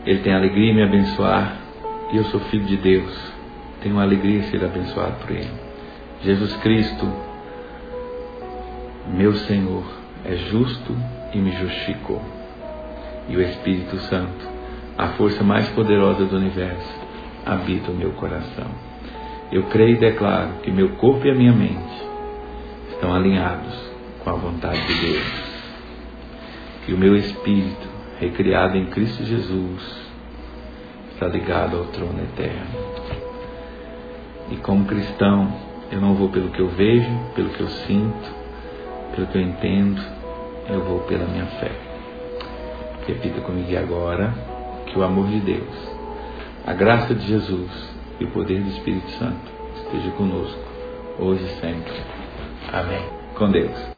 Ele 0.06 0.20
tem 0.20 0.34
alegria 0.34 0.72
em 0.72 0.76
me 0.76 0.84
abençoar. 0.84 1.58
E 2.12 2.18
eu 2.18 2.24
sou 2.26 2.39
filho 2.42 2.65
de 2.65 2.78
Deus. 2.78 3.34
Tenho 3.82 4.00
alegria 4.00 4.39
em 4.39 4.44
ser 4.44 4.63
abençoado 4.63 5.15
por 5.22 5.32
Ele. 5.32 5.52
Jesus 6.22 6.56
Cristo, 6.58 7.08
meu 9.08 9.34
Senhor, 9.34 9.86
é 10.26 10.36
justo 10.36 10.96
e 11.34 11.38
me 11.38 11.52
justificou. 11.52 12.22
E 13.30 13.38
o 13.38 13.42
Espírito 13.42 13.98
Santo 14.00 14.60
a 15.00 15.13
força 15.13 15.42
mais 15.46 15.65
poderosa 15.70 16.26
do 16.26 16.36
universo, 16.36 16.94
habita 17.46 17.89
o 17.89 17.96
meu 17.96 18.12
coração. 18.12 18.68
Eu 19.50 19.63
creio 19.68 19.96
e 19.96 20.00
declaro 20.00 20.56
que 20.62 20.70
meu 20.70 20.89
corpo 20.98 21.26
e 21.26 21.32
a 21.32 21.36
minha 21.36 21.54
mente 21.54 22.04
estão 22.89 23.13
alinhados 23.13 23.74
com 24.22 24.30
a 24.30 24.34
vontade 24.34 24.86
de 24.86 25.08
Deus. 25.08 25.49
Que 26.89 26.95
o 26.95 26.97
meu 26.97 27.15
espírito, 27.15 27.88
recriado 28.19 28.75
em 28.75 28.88
Cristo 28.88 29.23
Jesus, 29.23 30.10
está 31.12 31.28
ligado 31.28 31.78
ao 31.78 31.86
trono 31.86 32.19
eterno. 32.23 32.80
E 34.49 34.56
como 34.56 34.86
cristão, 34.86 35.54
eu 35.91 36.02
não 36.02 36.15
vou 36.15 36.30
pelo 36.30 36.49
que 36.49 36.60
eu 36.60 36.67
vejo, 36.69 37.12
pelo 37.36 37.49
que 37.49 37.62
eu 37.62 37.67
sinto, 37.67 38.36
pelo 39.13 39.28
que 39.28 39.38
eu 39.38 39.41
entendo, 39.43 40.02
eu 40.67 40.84
vou 40.84 41.02
pela 41.02 41.28
minha 41.28 41.45
fé. 41.45 41.71
Repita 43.06 43.39
comigo 43.41 43.78
agora 43.78 44.34
que 44.88 44.97
o 44.97 45.04
amor 45.04 45.28
de 45.28 45.41
Deus, 45.41 45.95
a 46.65 46.73
graça 46.73 47.13
de 47.13 47.28
Jesus 47.28 47.69
e 48.19 48.23
o 48.25 48.32
poder 48.32 48.63
do 48.63 48.69
Espírito 48.69 49.12
Santo 49.12 49.52
esteja 49.75 50.10
conosco, 50.13 50.60
hoje 51.19 51.43
e 51.43 51.62
sempre. 51.62 51.93
Amém. 52.73 53.04
Com 53.36 53.52
Deus. 53.52 53.80